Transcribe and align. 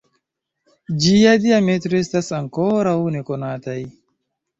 Ĝia 1.03 1.33
diametro 1.43 1.99
estas 2.05 2.29
ankoraŭ 2.39 2.95
nekonataj. 3.17 3.77